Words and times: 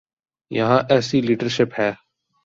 یہاں 0.51 0.79
ایسی 0.89 1.21
لیڈرشپ 1.21 1.79
ہے؟ 1.79 1.91